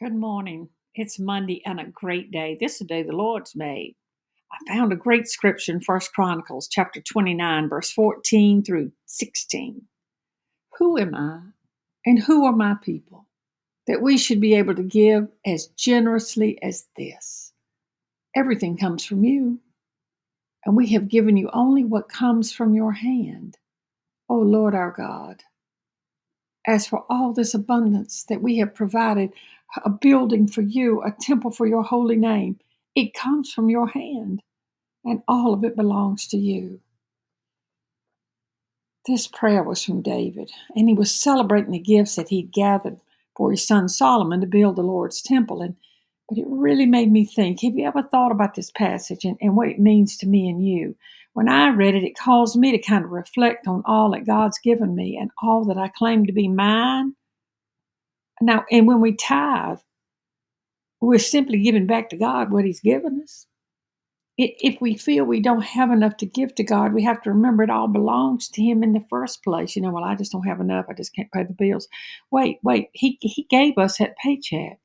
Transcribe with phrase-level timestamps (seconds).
[0.00, 0.70] Good morning.
[0.96, 2.56] It's Monday and a great day.
[2.58, 3.94] This is the day the Lord's made.
[4.50, 9.82] I found a great scripture in First Chronicles chapter 29, verse 14 through 16.
[10.78, 11.42] Who am I
[12.04, 13.28] and who are my people
[13.86, 17.52] that we should be able to give as generously as this?
[18.34, 19.60] Everything comes from you,
[20.66, 23.56] and we have given you only what comes from your hand.
[24.28, 25.44] O Lord our God.
[26.66, 29.30] As for all this abundance that we have provided,
[29.84, 32.58] a building for you, a temple for your holy name.
[32.94, 34.42] It comes from your hand,
[35.04, 36.80] and all of it belongs to you.
[39.06, 42.98] This prayer was from David, and he was celebrating the gifts that he'd gathered
[43.36, 45.60] for his son Solomon to build the Lord's temple.
[45.60, 45.76] And
[46.28, 47.60] but it really made me think.
[47.60, 50.66] Have you ever thought about this passage and, and what it means to me and
[50.66, 50.96] you?
[51.34, 54.58] When I read it, it caused me to kind of reflect on all that God's
[54.58, 57.14] given me and all that I claim to be mine
[58.40, 59.78] now, and when we tithe,
[61.00, 63.46] we're simply giving back to God what He's given us.
[64.36, 67.62] If we feel we don't have enough to give to God, we have to remember
[67.62, 69.76] it all belongs to Him in the first place.
[69.76, 70.86] You know, well, I just don't have enough.
[70.88, 71.86] I just can't pay the bills.
[72.32, 72.88] Wait, wait.
[72.92, 74.78] He, he gave us that paycheck.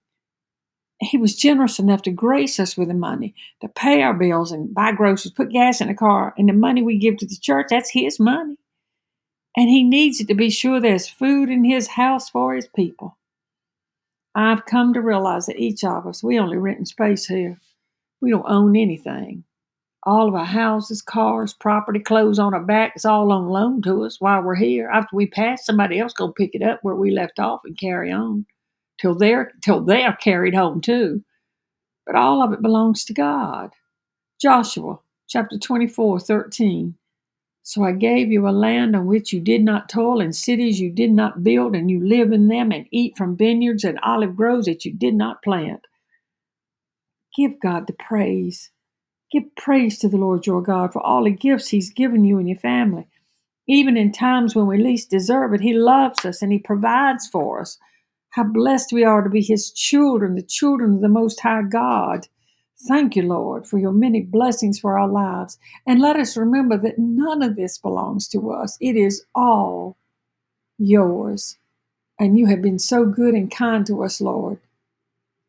[1.02, 4.74] He was generous enough to grace us with the money to pay our bills and
[4.74, 7.68] buy groceries, put gas in the car, and the money we give to the church,
[7.70, 8.58] that's His money.
[9.56, 13.18] And He needs it to be sure there's food in His house for His people.
[14.36, 17.60] I've come to realize that each of us, we only rent in space here.
[18.22, 19.46] We don't own anything.
[20.04, 24.04] All of our houses, cars, property, clothes on our back is all on loan to
[24.04, 24.90] us while we're here.
[24.90, 28.12] After we pass, somebody else gonna pick it up where we left off and carry
[28.12, 28.46] on
[29.00, 31.24] till they're till they're carried home too.
[32.06, 33.72] But all of it belongs to God.
[34.42, 36.96] Joshua chapter 24, 13.
[37.64, 40.92] So I gave you a land on which you did not toil, and cities you
[40.92, 44.66] did not build, and you live in them and eat from vineyards and olive groves
[44.66, 45.82] that you did not plant.
[47.38, 48.72] Give God the praise.
[49.32, 52.50] Give praise to the Lord your God for all the gifts He's given you and
[52.50, 53.08] your family.
[53.68, 57.62] Even in times when we least deserve it, He loves us and He provides for
[57.62, 57.78] us.
[58.32, 62.28] How blessed we are to be His children, the children of the Most High God.
[62.88, 65.58] Thank you, Lord, for your many blessings for our lives.
[65.88, 69.98] And let us remember that none of this belongs to us, it is all
[70.78, 71.58] yours.
[72.20, 74.60] And you have been so good and kind to us, Lord,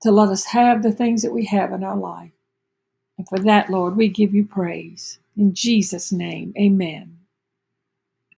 [0.03, 2.33] to let us have the things that we have in our life.
[3.19, 5.21] And for that, Lord, we give you praise.
[5.37, 7.20] In Jesus' name, amen.